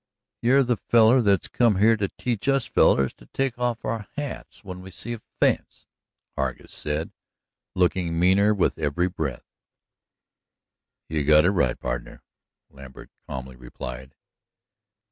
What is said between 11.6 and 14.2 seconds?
pardner," Lambert calmly replied.